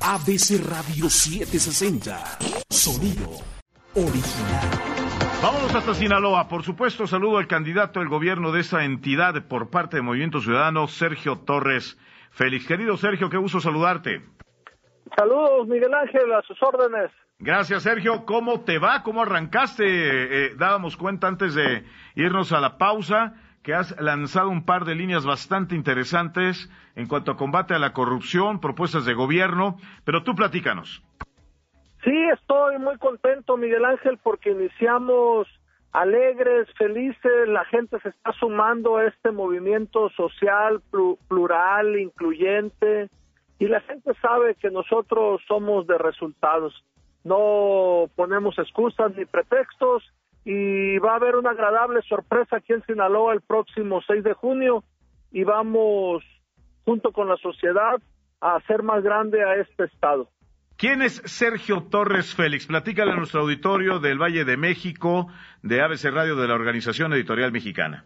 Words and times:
ABC 0.00 0.62
Radio 0.64 1.08
760. 1.08 2.16
Sonido 2.70 3.30
original. 3.94 4.70
Vámonos 5.42 5.74
hasta 5.74 5.94
Sinaloa. 5.94 6.48
Por 6.48 6.62
supuesto, 6.62 7.06
saludo 7.06 7.38
al 7.38 7.46
candidato 7.46 8.00
del 8.00 8.08
gobierno 8.08 8.52
de 8.52 8.60
esa 8.60 8.84
entidad 8.84 9.46
por 9.46 9.70
parte 9.70 9.96
de 9.96 10.02
Movimiento 10.02 10.40
Ciudadano, 10.40 10.86
Sergio 10.88 11.38
Torres 11.38 11.98
Félix. 12.30 12.66
Querido 12.66 12.96
Sergio, 12.96 13.28
qué 13.30 13.36
gusto 13.36 13.60
saludarte. 13.60 14.22
Saludos, 15.16 15.68
Miguel 15.68 15.92
Ángel, 15.94 16.32
a 16.32 16.42
sus 16.42 16.62
órdenes. 16.62 17.10
Gracias, 17.38 17.82
Sergio. 17.82 18.24
¿Cómo 18.24 18.60
te 18.60 18.78
va? 18.78 19.02
¿Cómo 19.02 19.22
arrancaste? 19.22 19.84
Eh, 19.84 20.46
eh, 20.46 20.54
dábamos 20.56 20.96
cuenta 20.96 21.28
antes 21.28 21.54
de 21.54 21.84
irnos 22.14 22.52
a 22.52 22.60
la 22.60 22.78
pausa 22.78 23.34
que 23.64 23.74
has 23.74 23.98
lanzado 23.98 24.50
un 24.50 24.64
par 24.64 24.84
de 24.84 24.94
líneas 24.94 25.24
bastante 25.24 25.74
interesantes 25.74 26.70
en 26.94 27.08
cuanto 27.08 27.32
a 27.32 27.36
combate 27.36 27.74
a 27.74 27.78
la 27.78 27.94
corrupción, 27.94 28.60
propuestas 28.60 29.06
de 29.06 29.14
gobierno, 29.14 29.78
pero 30.04 30.22
tú 30.22 30.36
platícanos. 30.36 31.02
Sí, 32.04 32.14
estoy 32.34 32.78
muy 32.78 32.98
contento, 32.98 33.56
Miguel 33.56 33.86
Ángel, 33.86 34.18
porque 34.22 34.50
iniciamos 34.50 35.48
alegres, 35.92 36.68
felices, 36.76 37.48
la 37.48 37.64
gente 37.64 37.98
se 38.00 38.10
está 38.10 38.32
sumando 38.32 38.98
a 38.98 39.06
este 39.06 39.30
movimiento 39.30 40.10
social, 40.10 40.82
plural, 41.28 41.98
incluyente, 41.98 43.08
y 43.58 43.68
la 43.68 43.80
gente 43.80 44.12
sabe 44.20 44.56
que 44.56 44.70
nosotros 44.70 45.40
somos 45.48 45.86
de 45.86 45.96
resultados. 45.96 46.84
No 47.22 48.10
ponemos 48.14 48.58
excusas 48.58 49.16
ni 49.16 49.24
pretextos 49.24 50.02
y 50.44 50.98
va 50.98 51.12
a 51.12 51.16
haber 51.16 51.36
una 51.36 51.50
agradable 51.50 52.02
sorpresa 52.02 52.56
aquí 52.56 52.72
en 52.72 52.84
Sinaloa 52.84 53.32
el 53.32 53.40
próximo 53.40 54.02
6 54.06 54.22
de 54.22 54.34
junio 54.34 54.84
y 55.32 55.44
vamos 55.44 56.22
junto 56.84 57.12
con 57.12 57.28
la 57.28 57.36
sociedad 57.36 58.00
a 58.40 58.56
hacer 58.56 58.82
más 58.82 59.02
grande 59.02 59.42
a 59.42 59.56
este 59.56 59.84
estado. 59.84 60.28
¿Quién 60.76 61.02
es 61.02 61.22
Sergio 61.24 61.84
Torres 61.88 62.34
Félix? 62.34 62.66
Platícale 62.66 63.12
a 63.12 63.16
nuestro 63.16 63.42
auditorio 63.42 64.00
del 64.00 64.20
Valle 64.20 64.44
de 64.44 64.56
México, 64.56 65.28
de 65.62 65.80
ABC 65.80 66.12
Radio, 66.12 66.36
de 66.36 66.48
la 66.48 66.54
Organización 66.54 67.12
Editorial 67.12 67.52
Mexicana. 67.52 68.04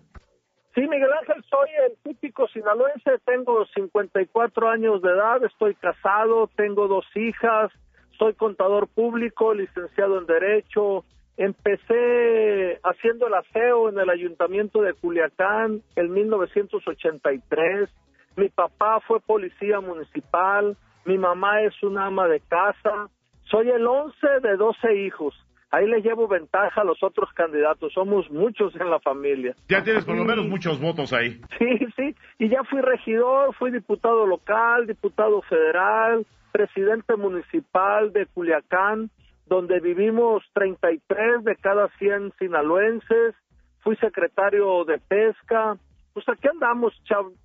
Sí, 0.75 0.83
Miguel 0.83 1.11
Ángel, 1.20 1.42
soy 1.50 1.69
el 1.89 1.97
típico 2.05 2.47
sinaloense, 2.48 3.19
tengo 3.25 3.67
54 3.75 4.69
años 4.69 5.02
de 5.02 5.08
edad, 5.08 5.42
estoy 5.45 5.75
casado, 5.75 6.48
tengo 6.56 6.86
dos 6.86 7.06
hijas, 7.17 7.73
soy 8.19 8.34
contador 8.34 8.86
público, 8.86 9.55
licenciado 9.55 10.19
en 10.19 10.27
Derecho, 10.27 11.05
empecé 11.39 12.81
haciendo 12.83 13.28
el 13.28 13.34
aseo 13.34 13.89
en 13.89 13.98
el 13.98 14.11
ayuntamiento 14.11 14.83
de 14.83 14.92
Culiacán 14.92 15.83
en 15.97 16.12
1983, 16.12 17.89
mi 18.36 18.48
papá 18.48 19.00
fue 19.06 19.20
policía 19.20 19.80
municipal, 19.80 20.77
mi 21.05 21.17
mamá 21.17 21.62
es 21.62 21.80
una 21.83 22.06
ama 22.06 22.27
de 22.27 22.41
casa, 22.41 23.08
soy 23.45 23.70
el 23.70 23.86
once 23.86 24.27
de 24.42 24.56
doce 24.56 24.95
hijos. 24.97 25.34
Ahí 25.70 25.86
le 25.86 26.00
llevo 26.00 26.27
ventaja 26.27 26.80
a 26.80 26.84
los 26.84 27.03
otros 27.03 27.30
candidatos, 27.34 27.92
somos 27.92 28.28
muchos 28.30 28.75
en 28.75 28.91
la 28.91 28.98
familia. 29.00 29.55
Ya 29.69 29.84
tienes 29.84 30.05
por 30.05 30.17
lo 30.17 30.25
menos 30.25 30.47
muchos 30.47 30.80
votos 30.80 31.12
ahí. 31.12 31.41
Sí, 31.58 31.78
sí, 31.95 32.14
y 32.39 32.48
ya 32.48 32.64
fui 32.64 32.80
regidor, 32.80 33.55
fui 33.55 33.70
diputado 33.70 34.27
local, 34.27 34.86
diputado 34.86 35.42
federal, 35.42 36.27
presidente 36.52 37.17
municipal 37.17 38.12
de 38.12 38.27
Culiacán, 38.27 39.11
donde 39.49 39.81
vivimos 39.81 40.43
33 40.55 41.45
de 41.45 41.57
cada 41.57 41.89
100 41.99 42.33
sinaloenses, 42.39 43.35
fui 43.81 43.97
secretario 43.97 44.85
de 44.85 44.99
pesca, 44.99 45.77
pues 46.13 46.29
aquí 46.29 46.49
andamos 46.49 46.93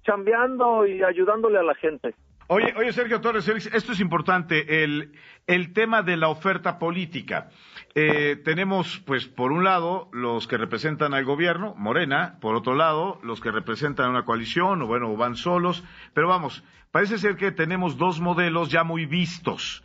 chambeando 0.04 0.86
y 0.86 1.04
ayudándole 1.04 1.60
a 1.60 1.64
la 1.64 1.76
gente. 1.76 2.14
Oye, 2.48 2.74
oye 2.76 2.92
Sergio 2.92 3.22
Torres, 3.22 3.48
esto 3.48 3.94
es 3.94 4.00
importante, 4.02 4.84
el, 4.84 5.14
el 5.48 5.72
tema 5.74 6.02
de 6.02 6.18
la 6.18 6.28
oferta 6.28 6.78
política. 6.78 7.50
Eh, 7.96 8.36
tenemos, 8.44 9.02
pues, 9.06 9.28
por 9.28 9.52
un 9.52 9.64
lado, 9.64 10.10
los 10.12 10.48
que 10.48 10.58
representan 10.58 11.14
al 11.14 11.24
gobierno, 11.24 11.74
Morena, 11.78 12.38
por 12.42 12.56
otro 12.56 12.76
lado, 12.76 13.20
los 13.24 13.40
que 13.40 13.52
representan 13.52 14.10
una 14.10 14.26
coalición, 14.26 14.82
o 14.82 14.88
bueno, 14.88 15.16
van 15.16 15.36
solos, 15.36 15.84
pero 16.14 16.28
vamos, 16.28 16.64
parece 16.92 17.18
ser 17.18 17.38
que 17.38 17.52
tenemos 17.52 17.98
dos 17.98 18.20
modelos 18.20 18.70
ya 18.70 18.84
muy 18.84 19.06
vistos. 19.06 19.84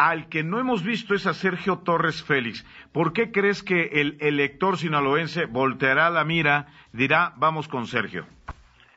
Al 0.00 0.30
que 0.30 0.42
no 0.42 0.58
hemos 0.58 0.82
visto 0.82 1.14
es 1.14 1.26
a 1.26 1.34
Sergio 1.34 1.80
Torres 1.84 2.22
Félix. 2.22 2.64
¿Por 2.90 3.12
qué 3.12 3.30
crees 3.30 3.62
que 3.62 4.00
el 4.00 4.16
elector 4.20 4.78
sinaloense 4.78 5.44
volteará 5.44 6.08
la 6.08 6.24
mira, 6.24 6.68
dirá, 6.94 7.34
vamos 7.36 7.68
con 7.68 7.86
Sergio? 7.86 8.24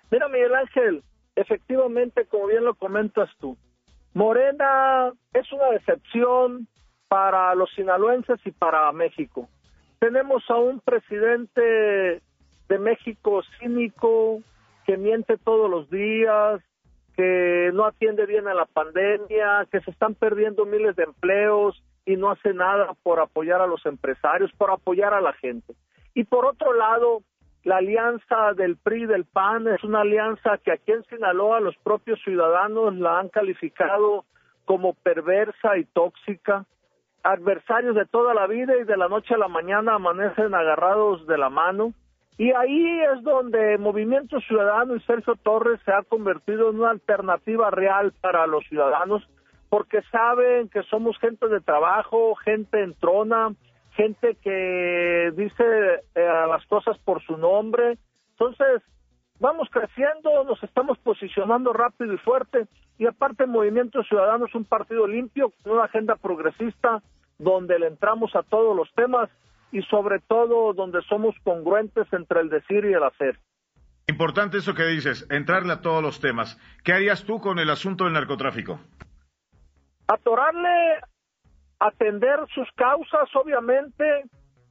Mira, 0.09 0.29
Miguel 0.29 0.55
Ángel, 0.55 1.03
efectivamente, 1.35 2.25
como 2.27 2.47
bien 2.47 2.63
lo 2.63 2.75
comentas 2.75 3.29
tú, 3.41 3.57
Morena 4.13 5.11
es 5.33 5.51
una 5.51 5.71
decepción 5.71 6.69
para 7.09 7.53
los 7.53 7.69
sinaloenses 7.75 8.39
y 8.45 8.51
para 8.51 8.89
México. 8.93 9.49
Tenemos 9.99 10.49
a 10.49 10.55
un 10.55 10.79
presidente 10.79 12.21
de 12.69 12.79
México 12.79 13.43
cínico 13.59 14.41
que 14.85 14.95
miente 14.95 15.37
todos 15.37 15.69
los 15.69 15.89
días, 15.89 16.61
que 17.15 17.71
no 17.73 17.85
atiende 17.85 18.25
bien 18.25 18.47
a 18.47 18.53
la 18.53 18.65
pandemia, 18.65 19.67
que 19.71 19.81
se 19.81 19.91
están 19.91 20.15
perdiendo 20.15 20.65
miles 20.65 20.95
de 20.95 21.03
empleos 21.03 21.81
y 22.05 22.15
no 22.15 22.31
hace 22.31 22.53
nada 22.53 22.93
por 23.03 23.19
apoyar 23.19 23.61
a 23.61 23.67
los 23.67 23.85
empresarios, 23.85 24.51
por 24.57 24.71
apoyar 24.71 25.13
a 25.13 25.21
la 25.21 25.33
gente. 25.33 25.73
Y 26.13 26.25
por 26.25 26.45
otro 26.45 26.73
lado, 26.73 27.21
la 27.63 27.77
alianza 27.77 28.53
del 28.55 28.77
PRI 28.77 29.05
del 29.05 29.25
PAN 29.25 29.67
es 29.67 29.83
una 29.83 30.01
alianza 30.01 30.57
que 30.57 30.71
aquí 30.71 30.91
en 30.91 31.03
Sinaloa 31.05 31.61
los 31.61 31.77
propios 31.77 32.19
ciudadanos 32.23 32.95
la 32.95 33.19
han 33.19 33.29
calificado 33.29 34.25
como 34.65 34.93
perversa 34.93 35.77
y 35.77 35.85
tóxica. 35.85 36.65
Adversarios 37.23 37.95
de 37.95 38.05
toda 38.05 38.33
la 38.33 38.47
vida 38.47 38.75
y 38.75 38.83
de 38.83 38.97
la 38.97 39.07
noche 39.07 39.33
a 39.33 39.37
la 39.37 39.47
mañana 39.47 39.95
amanecen 39.95 40.53
agarrados 40.53 41.25
de 41.25 41.37
la 41.37 41.49
mano. 41.49 41.93
Y 42.37 42.51
ahí 42.51 43.01
es 43.13 43.23
donde 43.23 43.77
Movimiento 43.77 44.39
Ciudadano 44.41 44.95
y 44.95 45.01
Sergio 45.01 45.35
Torres 45.35 45.79
se 45.85 45.91
ha 45.91 46.01
convertido 46.03 46.69
en 46.69 46.79
una 46.79 46.89
alternativa 46.89 47.69
real 47.69 48.11
para 48.21 48.47
los 48.47 48.65
ciudadanos, 48.65 49.23
porque 49.69 50.01
saben 50.11 50.69
que 50.69 50.83
somos 50.83 51.17
gente 51.19 51.47
de 51.47 51.61
trabajo, 51.61 52.35
gente 52.35 52.81
entrona, 52.81 53.53
gente 53.95 54.35
que 54.41 55.31
dice 55.35 55.63
eh, 56.15 56.45
las 56.47 56.65
cosas 56.65 56.97
por 56.99 57.23
su 57.23 57.37
nombre. 57.37 57.97
Entonces, 58.31 58.81
vamos 59.39 59.69
creciendo, 59.71 60.43
nos 60.43 60.61
estamos 60.63 60.97
posicionando 60.99 61.71
rápido 61.71 62.13
y 62.13 62.17
fuerte. 62.17 62.65
Y 62.97 63.05
aparte, 63.05 63.45
Movimiento 63.45 64.03
Ciudadano 64.03 64.45
es 64.47 64.55
un 64.55 64.65
partido 64.65 65.07
limpio, 65.07 65.51
con 65.63 65.73
una 65.73 65.85
agenda 65.85 66.15
progresista, 66.15 67.01
donde 67.37 67.77
le 67.77 67.87
entramos 67.87 68.35
a 68.35 68.43
todos 68.43 68.75
los 68.75 68.91
temas 68.93 69.29
y 69.73 69.81
sobre 69.83 70.19
todo 70.19 70.71
donde 70.73 71.01
somos 71.09 71.35
congruentes 71.43 72.07
entre 72.13 72.39
el 72.39 72.49
decir 72.49 72.85
y 72.85 72.93
el 72.93 73.03
hacer. 73.03 73.37
Importante 74.07 74.59
eso 74.59 74.73
que 74.73 74.85
dices, 74.85 75.27
entrarle 75.29 75.73
a 75.73 75.81
todos 75.81 76.01
los 76.01 76.21
temas. 76.21 76.57
¿Qué 76.83 76.93
harías 76.93 77.23
tú 77.23 77.41
con 77.41 77.57
el 77.57 77.69
asunto 77.69 78.03
del 78.03 78.13
narcotráfico? 78.13 78.79
Atorarle 80.07 80.99
atender 81.79 82.39
sus 82.53 82.69
causas, 82.75 83.29
obviamente, 83.35 84.05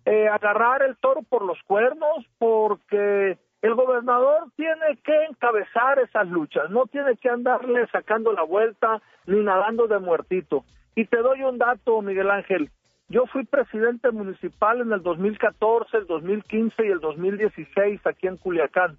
eh, 0.05 0.29
agarrar 0.29 0.83
el 0.83 0.97
toro 0.97 1.23
por 1.23 1.45
los 1.45 1.59
cuernos, 1.67 2.25
porque 2.39 3.39
el 3.61 3.75
gobernador 3.75 4.51
tiene 4.57 4.99
que 5.05 5.25
encabezar 5.25 5.99
esas 5.99 6.29
luchas, 6.29 6.71
no 6.71 6.87
tiene 6.87 7.17
que 7.17 7.29
andarle 7.29 7.87
sacando 7.89 8.33
la 8.33 8.43
vuelta 8.43 9.03
ni 9.27 9.43
nadando 9.43 9.87
de 9.89 9.99
muertito. 9.99 10.65
Y 10.95 11.07
te 11.07 11.19
doy 11.19 11.43
un 11.43 11.59
dato, 11.59 12.01
Miguel 12.03 12.31
Ángel. 12.31 12.71
Yo 13.13 13.27
fui 13.27 13.45
presidente 13.45 14.11
municipal 14.11 14.81
en 14.81 14.91
el 14.91 15.03
2014, 15.03 15.99
el 15.99 16.07
2015 16.07 16.87
y 16.87 16.91
el 16.91 16.99
2016 17.01 18.01
aquí 18.07 18.27
en 18.27 18.39
Culiacán. 18.39 18.97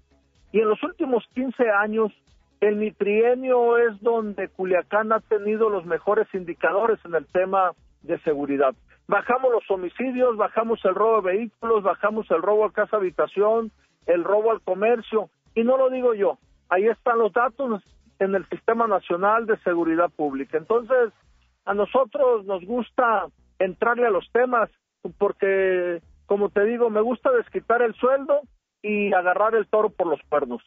Y 0.52 0.60
en 0.60 0.68
los 0.68 0.80
últimos 0.84 1.24
15 1.34 1.68
años, 1.68 2.12
el 2.60 2.76
mi 2.76 2.92
trienio 2.92 3.76
es 3.76 4.00
donde 4.02 4.46
Culiacán 4.50 5.12
ha 5.12 5.18
tenido 5.18 5.68
los 5.68 5.84
mejores 5.84 6.28
indicadores 6.32 7.00
en 7.04 7.16
el 7.16 7.26
tema 7.26 7.72
de 8.02 8.20
seguridad. 8.20 8.72
Bajamos 9.08 9.50
los 9.50 9.68
homicidios, 9.68 10.36
bajamos 10.36 10.78
el 10.84 10.94
robo 10.94 11.20
de 11.20 11.36
vehículos, 11.36 11.82
bajamos 11.82 12.30
el 12.30 12.40
robo 12.40 12.66
a 12.66 12.72
casa 12.72 12.98
habitación, 12.98 13.72
el 14.06 14.22
robo 14.22 14.52
al 14.52 14.60
comercio, 14.60 15.28
y 15.56 15.64
no 15.64 15.76
lo 15.76 15.90
digo 15.90 16.14
yo, 16.14 16.38
ahí 16.68 16.86
están 16.86 17.18
los 17.18 17.32
datos 17.32 17.82
en 18.20 18.36
el 18.36 18.48
Sistema 18.48 18.86
Nacional 18.86 19.46
de 19.46 19.56
Seguridad 19.64 20.10
Pública. 20.10 20.56
Entonces, 20.56 21.12
a 21.64 21.74
nosotros 21.74 22.44
nos 22.44 22.64
gusta 22.64 23.26
entrarle 23.58 24.06
a 24.06 24.10
los 24.10 24.30
temas 24.32 24.70
porque, 25.18 26.00
como 26.26 26.50
te 26.50 26.64
digo, 26.64 26.90
me 26.90 27.00
gusta 27.00 27.30
desquitar 27.32 27.82
el 27.82 27.94
sueldo 27.94 28.40
y 28.82 29.12
agarrar 29.12 29.54
el 29.54 29.66
toro 29.66 29.90
por 29.90 30.06
los 30.06 30.20
cuernos. 30.28 30.62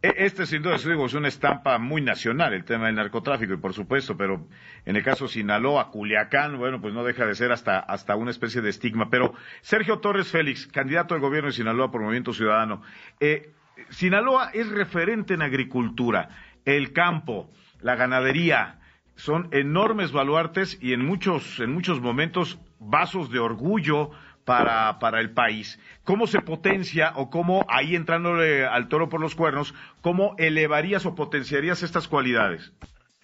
E, 0.00 0.14
este, 0.18 0.46
sin 0.46 0.62
duda, 0.62 0.76
es 0.76 1.14
una 1.14 1.26
estampa 1.26 1.78
muy 1.78 2.00
nacional, 2.00 2.52
el 2.52 2.64
tema 2.64 2.86
del 2.86 2.94
narcotráfico, 2.94 3.54
y 3.54 3.56
por 3.56 3.74
supuesto, 3.74 4.16
pero 4.16 4.46
en 4.84 4.94
el 4.94 5.02
caso 5.02 5.26
Sinaloa, 5.26 5.90
Culiacán, 5.90 6.56
bueno, 6.58 6.80
pues 6.80 6.94
no 6.94 7.02
deja 7.02 7.26
de 7.26 7.34
ser 7.34 7.50
hasta, 7.50 7.80
hasta 7.80 8.14
una 8.14 8.30
especie 8.30 8.60
de 8.60 8.70
estigma. 8.70 9.10
Pero 9.10 9.34
Sergio 9.60 9.98
Torres 9.98 10.30
Félix, 10.30 10.68
candidato 10.68 11.14
al 11.14 11.20
gobierno 11.20 11.48
de 11.48 11.56
Sinaloa 11.56 11.90
por 11.90 12.00
Movimiento 12.00 12.32
Ciudadano, 12.32 12.82
eh, 13.18 13.50
Sinaloa 13.90 14.50
es 14.52 14.68
referente 14.70 15.34
en 15.34 15.42
agricultura, 15.42 16.28
el 16.64 16.92
campo, 16.92 17.50
la 17.80 17.96
ganadería, 17.96 18.78
son 19.18 19.48
enormes 19.50 20.12
baluartes 20.12 20.78
y 20.80 20.92
en 20.92 21.04
muchos, 21.04 21.58
en 21.58 21.72
muchos 21.72 22.00
momentos 22.00 22.58
vasos 22.78 23.30
de 23.30 23.40
orgullo 23.40 24.10
para, 24.44 24.98
para 25.00 25.20
el 25.20 25.34
país. 25.34 25.78
¿Cómo 26.04 26.28
se 26.28 26.40
potencia 26.40 27.12
o 27.16 27.28
cómo, 27.28 27.66
ahí 27.68 27.96
entrándole 27.96 28.64
al 28.64 28.88
toro 28.88 29.08
por 29.08 29.20
los 29.20 29.34
cuernos, 29.34 29.74
cómo 30.02 30.36
elevarías 30.38 31.04
o 31.04 31.16
potenciarías 31.16 31.82
estas 31.82 32.06
cualidades? 32.06 32.72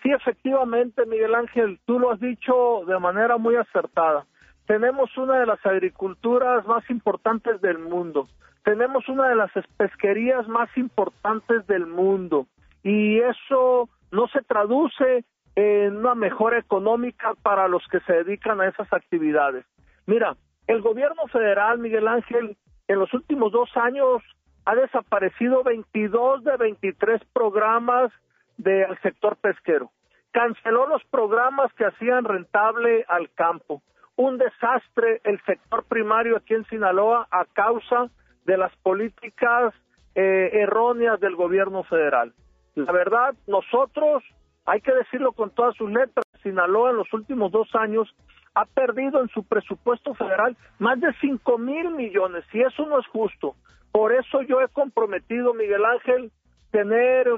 Sí, 0.03 0.11
efectivamente, 0.11 1.07
Miguel 1.07 1.35
Ángel, 1.35 1.79
tú 1.87 1.99
lo 2.01 2.13
has 2.13 2.21
dicho 2.21 2.83
de 2.87 2.99
manera 2.99 3.39
muy 3.39 3.55
acertada. 3.55 4.27
Tenemos 4.67 5.17
una 5.17 5.39
de 5.39 5.47
las 5.47 5.65
agriculturas 5.65 6.67
más 6.67 6.89
importantes 6.91 7.61
del 7.61 7.79
mundo. 7.79 8.27
Tenemos 8.65 9.09
una 9.09 9.29
de 9.29 9.37
las 9.37 9.53
pesquerías 9.77 10.49
más 10.49 10.69
importantes 10.77 11.67
del 11.69 11.87
mundo. 11.87 12.49
Y 12.83 13.21
eso 13.21 13.89
no 14.11 14.27
se 14.29 14.43
traduce 14.43 15.25
en 15.57 15.97
una 15.97 16.15
mejora 16.15 16.59
económica 16.59 17.35
para 17.43 17.69
los 17.69 17.87
que 17.89 18.01
se 18.01 18.13
dedican 18.13 18.61
a 18.61 18.69
esas 18.69 18.93
actividades. 18.93 19.65
Mira, 20.07 20.37
el 20.67 20.83
gobierno 20.83 21.27
federal, 21.29 21.79
Miguel 21.79 22.09
Ángel, 22.09 22.57
en 22.89 22.99
los 22.99 23.13
últimos 23.15 23.53
dos 23.53 23.71
años 23.77 24.23
ha 24.65 24.75
desaparecido 24.75 25.63
22 25.63 26.45
de 26.45 26.57
23 26.57 27.23
programas 27.33 28.11
del 28.57 28.99
sector 29.03 29.37
pesquero. 29.37 29.91
Canceló 30.33 30.87
los 30.87 31.05
programas 31.05 31.73
que 31.75 31.85
hacían 31.85 32.25
rentable 32.25 33.05
al 33.09 33.31
campo. 33.35 33.83
Un 34.17 34.39
desastre 34.39 35.21
el 35.25 35.41
sector 35.45 35.85
primario 35.85 36.37
aquí 36.37 36.55
en 36.55 36.65
Sinaloa 36.67 37.27
a 37.31 37.45
causa 37.47 38.09
de 38.45 38.57
las 38.57 38.75
políticas 38.77 39.75
eh, 40.15 40.51
erróneas 40.53 41.21
del 41.21 41.37
gobierno 41.37 41.83
federal. 41.85 42.33
La 42.75 42.93
verdad, 42.93 43.35
nosotros, 43.47 44.23
hay 44.67 44.81
que 44.81 44.93
decirlo 44.93 45.33
con 45.33 45.51
todas 45.51 45.77
sus 45.77 45.91
letras, 45.91 46.25
Sinaloa 46.43 46.91
en 46.91 46.97
los 46.97 47.13
últimos 47.13 47.53
dos 47.53 47.69
años 47.75 48.15
ha 48.55 48.67
perdido 48.67 49.21
en 49.21 49.29
su 49.29 49.43
presupuesto 49.45 50.15
federal 50.15 50.57
más 50.79 51.01
de 51.01 51.13
5 51.21 51.59
mil 51.59 51.91
millones 51.91 52.45
y 52.53 52.61
eso 52.61 52.87
no 52.87 53.01
es 53.01 53.07
justo. 53.09 53.57
Por 53.91 54.13
eso 54.13 54.43
yo 54.43 54.61
he 54.61 54.69
comprometido, 54.69 55.55
Miguel 55.55 55.85
Ángel, 55.85 56.33
tener 56.71 57.29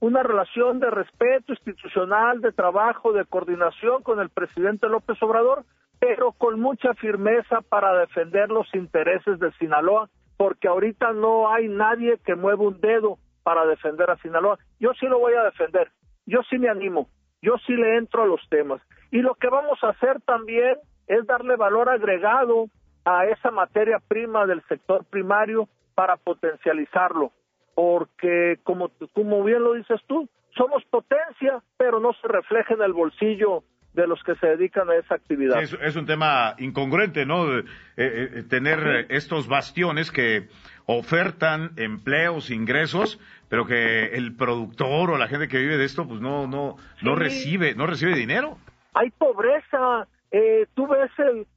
una 0.00 0.22
relación 0.22 0.80
de 0.80 0.90
respeto 0.90 1.52
institucional, 1.52 2.40
de 2.40 2.52
trabajo, 2.52 3.12
de 3.12 3.24
coordinación 3.24 4.02
con 4.02 4.20
el 4.20 4.30
presidente 4.30 4.88
López 4.88 5.22
Obrador, 5.22 5.64
pero 5.98 6.32
con 6.32 6.58
mucha 6.58 6.94
firmeza 6.94 7.60
para 7.68 7.96
defender 7.98 8.48
los 8.50 8.66
intereses 8.74 9.38
de 9.38 9.52
Sinaloa, 9.52 10.08
porque 10.38 10.68
ahorita 10.68 11.12
no 11.12 11.52
hay 11.52 11.68
nadie 11.68 12.18
que 12.24 12.34
mueva 12.34 12.62
un 12.62 12.80
dedo 12.80 13.18
para 13.42 13.66
defender 13.66 14.10
a 14.10 14.16
Sinaloa. 14.16 14.58
Yo 14.78 14.92
sí 14.94 15.06
lo 15.06 15.18
voy 15.18 15.34
a 15.34 15.44
defender, 15.44 15.90
yo 16.26 16.40
sí 16.48 16.58
me 16.58 16.68
animo, 16.68 17.08
yo 17.42 17.56
sí 17.66 17.74
le 17.74 17.96
entro 17.96 18.22
a 18.22 18.26
los 18.26 18.40
temas. 18.48 18.80
Y 19.10 19.22
lo 19.22 19.34
que 19.34 19.48
vamos 19.48 19.82
a 19.82 19.90
hacer 19.90 20.20
también 20.22 20.76
es 21.06 21.26
darle 21.26 21.56
valor 21.56 21.88
agregado 21.88 22.66
a 23.04 23.26
esa 23.26 23.50
materia 23.50 23.98
prima 24.06 24.46
del 24.46 24.62
sector 24.68 25.04
primario 25.04 25.68
para 25.94 26.16
potencializarlo, 26.16 27.32
porque 27.74 28.58
como, 28.62 28.90
como 29.12 29.42
bien 29.42 29.64
lo 29.64 29.74
dices 29.74 30.00
tú, 30.06 30.28
somos 30.56 30.84
potencia, 30.84 31.62
pero 31.76 32.00
no 32.00 32.12
se 32.14 32.28
refleja 32.28 32.74
en 32.74 32.82
el 32.82 32.92
bolsillo 32.92 33.64
de 33.92 34.06
los 34.06 34.22
que 34.22 34.34
se 34.36 34.46
dedican 34.46 34.88
a 34.88 34.96
esa 34.96 35.16
actividad. 35.16 35.60
es, 35.60 35.96
un 35.96 36.06
tema 36.06 36.54
incongruente, 36.58 37.26
¿no? 37.26 37.58
Eh, 37.58 37.64
eh, 37.96 38.42
tener 38.48 39.06
estos 39.08 39.48
bastiones 39.48 40.10
que 40.10 40.48
ofertan 40.86 41.72
empleos, 41.76 42.50
ingresos, 42.50 43.18
pero 43.48 43.66
que 43.66 44.06
el 44.16 44.36
productor 44.36 45.10
o 45.10 45.18
la 45.18 45.28
gente 45.28 45.48
que 45.48 45.58
vive 45.58 45.76
de 45.76 45.84
esto, 45.84 46.06
pues 46.06 46.20
no, 46.20 46.46
no, 46.46 46.76
no 47.02 47.14
recibe, 47.16 47.74
no 47.74 47.86
recibe 47.86 48.14
dinero. 48.14 48.58
Hay 48.94 49.10
pobreza, 49.10 50.06
eh, 50.30 50.66
tú 50.74 50.86
ves 50.86 51.10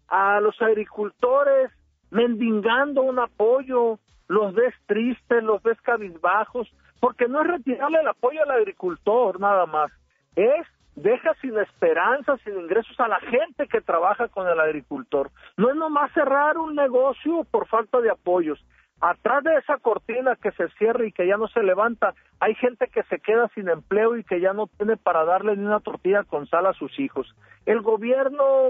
a 0.07 0.39
los 0.39 0.59
agricultores 0.61 1.71
mendigando 2.09 3.01
un 3.01 3.19
apoyo, 3.19 3.99
los 4.27 4.53
ves 4.53 4.73
tristes, 4.85 5.43
los 5.43 5.61
ves 5.63 5.79
cabizbajos, 5.81 6.67
porque 6.99 7.27
no 7.27 7.41
es 7.41 7.47
retirarle 7.47 7.99
el 7.99 8.07
apoyo 8.07 8.41
al 8.43 8.51
agricultor 8.51 9.39
nada 9.39 9.65
más, 9.65 9.91
es 10.35 10.65
deja 10.95 11.33
sin 11.41 11.57
esperanza, 11.57 12.37
sin 12.43 12.59
ingresos 12.59 12.99
a 12.99 13.07
la 13.07 13.19
gente 13.19 13.67
que 13.67 13.81
trabaja 13.81 14.27
con 14.27 14.47
el 14.47 14.59
agricultor. 14.59 15.31
No 15.57 15.69
es 15.69 15.75
nomás 15.75 16.11
cerrar 16.13 16.57
un 16.57 16.75
negocio 16.75 17.45
por 17.49 17.67
falta 17.67 17.99
de 18.01 18.11
apoyos, 18.11 18.63
atrás 19.03 19.43
de 19.43 19.55
esa 19.55 19.77
cortina 19.77 20.37
que 20.37 20.51
se 20.51 20.69
cierra 20.77 21.05
y 21.05 21.11
que 21.11 21.27
ya 21.27 21.35
no 21.35 21.49
se 21.49 21.61
levanta, 21.61 22.13
hay 22.39 22.55
gente 22.55 22.87
que 22.87 23.03
se 23.03 23.19
queda 23.19 23.49
sin 23.53 23.67
empleo 23.67 24.15
y 24.15 24.23
que 24.23 24.39
ya 24.39 24.53
no 24.53 24.67
tiene 24.67 24.95
para 24.95 25.25
darle 25.25 25.57
ni 25.57 25.65
una 25.65 25.81
tortilla 25.81 26.23
con 26.23 26.47
sal 26.47 26.65
a 26.67 26.73
sus 26.73 26.97
hijos. 26.99 27.35
El 27.65 27.81
gobierno 27.81 28.69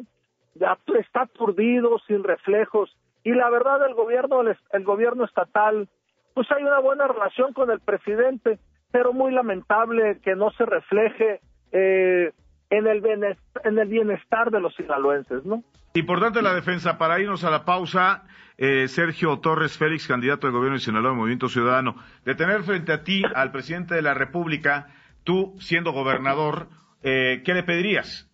ya 0.56 0.78
está 1.00 1.24
aturdido, 1.24 2.00
sin 2.08 2.24
reflejos, 2.24 2.96
y 3.24 3.32
la 3.34 3.50
verdad 3.52 3.86
el 3.86 3.94
gobierno, 3.94 4.42
el, 4.42 4.84
gobierno 4.84 5.24
estatal, 5.24 5.88
pues 6.34 6.52
hay 6.52 6.64
una 6.64 6.80
buena 6.80 7.08
relación 7.08 7.54
con 7.54 7.70
el 7.70 7.80
presidente, 7.80 8.58
pero 8.92 9.14
muy 9.14 9.32
lamentable 9.32 10.20
que 10.24 10.36
no 10.36 10.50
se 10.52 10.66
refleje 10.66 11.42
eh, 11.74 12.32
en, 12.70 12.88
el 12.88 13.04
en 13.64 13.80
el 13.80 13.88
bienestar 13.88 14.52
de 14.52 14.62
los 14.62 14.74
sinaloenses, 14.76 15.44
¿no? 15.44 15.64
Importante 15.96 16.42
la 16.42 16.54
defensa. 16.54 16.98
Para 16.98 17.20
irnos 17.20 17.44
a 17.44 17.52
la 17.52 17.66
pausa, 17.66 18.24
eh, 18.58 18.88
Sergio 18.88 19.40
Torres 19.40 19.78
Félix, 19.78 20.08
candidato 20.08 20.48
del 20.48 20.56
gobierno 20.56 20.78
de 20.78 20.84
Sinaloa, 20.84 21.14
Movimiento 21.14 21.50
Ciudadano, 21.50 21.96
de 22.26 22.36
tener 22.36 22.64
frente 22.64 22.94
a 22.94 23.04
ti 23.04 23.22
al 23.36 23.52
presidente 23.52 23.96
de 23.96 24.02
la 24.02 24.14
República, 24.14 24.88
tú 25.24 25.56
siendo 25.60 25.92
gobernador, 25.92 26.68
eh, 27.04 27.42
¿qué 27.46 27.54
le 27.54 27.64
pedirías? 27.64 28.30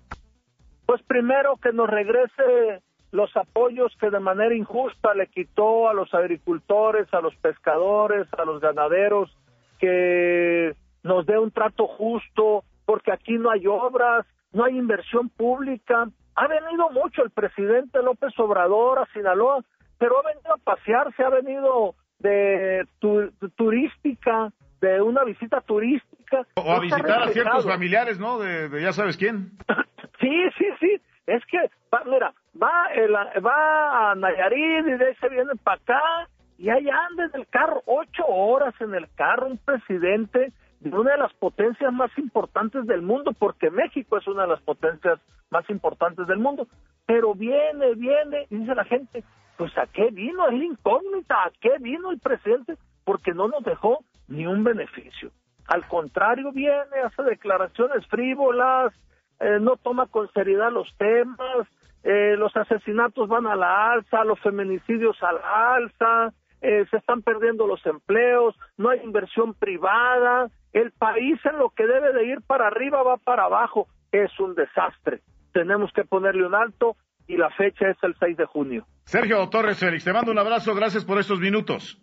Pues 0.86 1.02
primero 1.04 1.56
que 1.62 1.72
nos 1.72 1.90
regrese 1.90 2.82
los 3.12 3.36
apoyos 3.36 3.96
que 4.00 4.10
de 4.10 4.20
manera 4.20 4.56
injusta 4.56 5.14
le 5.14 5.28
quitó 5.28 5.90
a 5.90 5.94
los 5.94 6.14
agricultores, 6.14 7.14
a 7.14 7.22
los 7.22 7.36
pescadores, 7.38 8.28
a 8.38 8.46
los 8.46 8.62
ganaderos, 8.62 9.36
que 9.80 10.76
nos 11.04 11.26
dé 11.26 11.38
un 11.38 11.52
trato 11.52 11.88
justo, 11.88 12.64
porque 12.90 13.12
aquí 13.12 13.38
no 13.38 13.52
hay 13.52 13.68
obras, 13.68 14.26
no 14.52 14.64
hay 14.64 14.76
inversión 14.76 15.30
pública, 15.30 16.10
ha 16.34 16.48
venido 16.48 16.90
mucho 16.90 17.22
el 17.22 17.30
presidente 17.30 18.02
López 18.02 18.34
Obrador 18.40 18.98
a 18.98 19.06
Sinaloa, 19.14 19.64
pero 20.00 20.18
ha 20.18 20.24
venido 20.24 20.56
a 20.56 20.58
pasearse, 20.58 21.24
ha 21.24 21.30
venido 21.30 21.94
de 22.18 22.84
turística, 23.56 24.52
de 24.82 25.04
una 25.04 25.24
visita 25.24 25.62
turística. 25.62 26.48
O 26.56 26.72
a 26.72 26.80
visitar 26.80 27.22
a 27.22 27.28
ciertos 27.28 27.64
familiares, 27.64 28.18
¿no? 28.18 28.40
De, 28.40 28.82
ya 28.82 28.92
sabes 28.92 29.18
quién. 29.18 29.52
sí, 30.20 30.32
sí, 30.58 30.66
sí. 30.80 31.00
Es 31.28 31.46
que, 31.46 31.60
mira, 32.08 32.34
va, 32.60 32.88
va 33.40 34.10
a 34.10 34.16
Nayarit 34.16 34.88
y 34.88 34.98
de 34.98 35.06
ahí 35.10 35.16
se 35.22 35.30
viene 35.30 35.52
para 35.64 35.78
acá 35.78 36.02
y 36.58 36.70
ahí 36.70 36.90
anda 36.90 37.26
en 37.26 37.40
el 37.40 37.48
carro, 37.50 37.84
ocho 37.86 38.26
horas 38.26 38.74
en 38.82 38.96
el 38.96 39.08
carro, 39.14 39.46
un 39.46 39.60
presidente 39.60 40.52
de 40.80 40.90
una 40.90 41.12
de 41.12 41.18
las 41.18 41.34
potencias 41.34 41.92
más 41.92 42.10
importantes 42.18 42.86
del 42.88 43.02
mundo, 43.02 43.32
porque 43.38 43.70
México 43.70 44.18
es 44.18 44.28
una 44.28 44.44
de 44.44 44.50
las 44.50 44.62
potencias 44.62 45.20
más 45.50 45.70
importantes 45.70 46.28
del 46.28 46.40
mundo. 46.40 46.68
Pero 47.06 47.34
viene, 47.34 47.96
viene, 47.96 48.48
dice 48.50 48.76
la 48.76 48.86
gente, 48.86 49.24
pues 49.58 49.78
¿a 49.78 49.88
qué 49.88 50.10
vino? 50.12 50.48
Es 50.48 50.58
la 50.58 50.66
incógnita, 50.66 51.36
¿a 51.44 51.52
qué 51.60 51.72
vino 51.80 52.12
el 52.12 52.20
presidente? 52.20 52.78
Porque 53.04 53.34
no 53.34 53.48
nos 53.48 53.64
dejó 53.64 54.00
ni 54.28 54.46
un 54.46 54.64
beneficio. 54.64 55.32
Al 55.68 55.88
contrario, 55.88 56.52
viene, 56.52 57.02
hace 57.04 57.24
declaraciones 57.24 58.06
frívolas, 58.08 58.94
eh, 59.40 59.58
no 59.60 59.76
toma 59.78 60.08
con 60.08 60.32
seriedad 60.32 60.72
los 60.72 60.88
temas, 60.98 61.68
eh, 62.04 62.36
los 62.38 62.56
asesinatos 62.56 63.28
van 63.28 63.48
a 63.48 63.56
la 63.56 63.92
alza, 63.92 64.24
los 64.24 64.40
feminicidios 64.40 65.22
a 65.22 65.34
la 65.34 65.76
alza, 65.76 66.34
eh, 66.62 66.86
se 66.90 66.98
están 66.98 67.22
perdiendo 67.22 67.68
los 67.68 67.86
empleos, 67.86 68.56
no 68.78 68.90
hay 68.90 69.00
inversión 69.04 69.54
privada, 69.54 70.50
el 70.74 70.92
país 70.92 71.40
en 71.46 71.58
lo 71.58 71.70
que 71.70 71.86
debe 71.86 72.14
de 72.14 72.26
ir 72.26 72.42
para 72.46 72.68
arriba 72.68 73.02
va 73.04 73.18
para 73.18 73.44
abajo, 73.44 73.88
es 74.12 74.32
un 74.40 74.56
desastre. 74.56 75.22
Tenemos 75.54 75.92
que 75.94 76.04
ponerle 76.04 76.46
un 76.46 76.56
alto 76.56 76.96
y 77.28 77.38
la 77.38 77.50
fecha 77.52 77.90
es 77.90 77.98
el 78.04 78.16
6 78.20 78.38
de 78.38 78.46
junio. 78.46 78.86
Sergio 79.06 79.48
Torres 79.50 79.80
Félix, 79.80 80.04
te 80.04 80.14
mando 80.14 80.32
un 80.32 80.40
abrazo, 80.40 80.76
gracias 80.76 81.06
por 81.06 81.20
estos 81.20 81.40
minutos. 81.40 82.00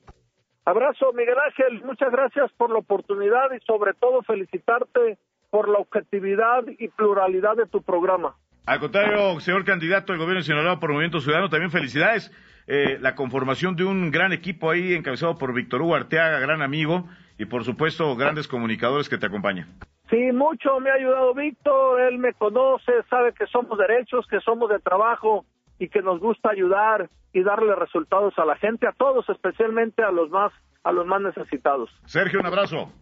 Abrazo, 0.64 1.12
Miguel 1.12 1.36
Ángel, 1.38 1.84
muchas 1.84 2.10
gracias 2.10 2.50
por 2.56 2.70
la 2.70 2.78
oportunidad 2.78 3.52
y 3.56 3.64
sobre 3.64 3.94
todo 3.94 4.22
felicitarte 4.22 5.18
por 5.50 5.68
la 5.68 5.78
objetividad 5.78 6.64
y 6.66 6.88
pluralidad 6.88 7.56
de 7.56 7.66
tu 7.66 7.82
programa. 7.82 8.34
Al 8.66 8.80
contrario, 8.80 9.38
señor 9.38 9.64
candidato 9.64 10.12
del 10.12 10.18
gobierno 10.18 10.40
de 10.40 10.46
Sinaloa 10.46 10.80
por 10.80 10.90
Movimiento 10.90 11.20
Ciudadano, 11.20 11.48
también 11.48 11.70
felicidades. 11.70 12.32
Eh, 12.66 12.98
la 13.00 13.14
conformación 13.14 13.76
de 13.76 13.84
un 13.84 14.10
gran 14.10 14.32
equipo 14.32 14.70
ahí 14.70 14.94
encabezado 14.94 15.38
por 15.38 15.54
Víctor 15.54 15.82
Hugo 15.82 15.94
Arteaga, 15.94 16.40
gran 16.40 16.62
amigo, 16.62 17.08
y 17.38 17.44
por 17.44 17.64
supuesto 17.64 18.16
grandes 18.16 18.48
comunicadores 18.48 19.08
que 19.08 19.18
te 19.18 19.26
acompañan. 19.26 19.68
Sí, 20.10 20.32
mucho 20.32 20.80
me 20.80 20.90
ha 20.90 20.94
ayudado 20.94 21.34
Víctor, 21.34 22.00
él 22.00 22.18
me 22.18 22.32
conoce, 22.34 22.92
sabe 23.10 23.32
que 23.34 23.46
somos 23.46 23.78
derechos, 23.78 24.26
que 24.28 24.40
somos 24.40 24.70
de 24.70 24.78
trabajo 24.78 25.44
y 25.78 25.88
que 25.88 26.02
nos 26.02 26.20
gusta 26.20 26.50
ayudar 26.50 27.08
y 27.32 27.42
darle 27.42 27.74
resultados 27.74 28.34
a 28.38 28.44
la 28.44 28.56
gente, 28.56 28.86
a 28.86 28.92
todos, 28.92 29.28
especialmente 29.28 30.02
a 30.02 30.10
los 30.10 30.30
más 30.30 30.52
a 30.84 30.92
los 30.92 31.04
más 31.04 31.20
necesitados. 31.20 31.90
Sergio, 32.04 32.38
un 32.38 32.46
abrazo. 32.46 32.92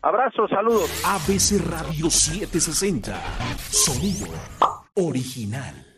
Abrazo, 0.00 0.48
saludos. 0.48 1.02
ABC 1.04 1.62
Radio 1.70 2.08
760. 2.08 3.14
Sonido 3.58 4.28
original. 4.94 5.93